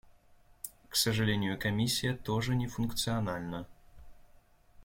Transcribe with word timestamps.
К 0.89 0.95
сожалению, 0.95 1.59
Комиссия 1.59 2.15
тоже 2.15 2.55
не 2.55 2.65
функциональна. 2.65 3.67